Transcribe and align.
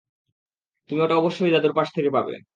তুমি 0.89 0.99
ওটা 1.01 1.15
অবশ্যই 1.17 1.51
দাদুর 1.51 1.73
পাশ 1.73 1.87
থেকে 1.95 2.09
পাবে। 2.09 2.33